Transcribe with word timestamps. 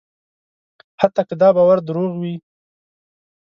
حتی 1.01 1.21
که 1.29 1.35
دا 1.41 1.49
باور 1.55 1.77
دروغ 1.87 2.11
وي. 2.21 2.35